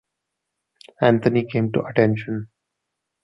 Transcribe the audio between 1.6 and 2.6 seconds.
to attention.